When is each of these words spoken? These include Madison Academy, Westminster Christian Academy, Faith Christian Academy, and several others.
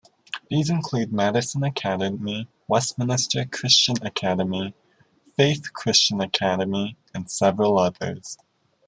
These 0.49 0.71
include 0.71 1.13
Madison 1.13 1.63
Academy, 1.63 2.47
Westminster 2.67 3.45
Christian 3.45 3.97
Academy, 4.03 4.73
Faith 5.37 5.73
Christian 5.73 6.21
Academy, 6.21 6.97
and 7.13 7.29
several 7.29 7.77
others. 7.77 8.39